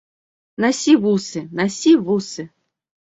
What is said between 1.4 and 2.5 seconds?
насі вусы!